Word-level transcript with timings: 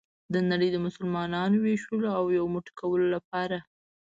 د 0.33 0.35
نړۍ 0.49 0.69
د 0.73 0.77
مسلمانانو 0.85 1.57
ویښولو 1.63 2.09
او 2.17 2.25
یو 2.37 2.45
موټی 2.53 2.71
کولو 2.79 3.05
لپاره. 3.15 3.57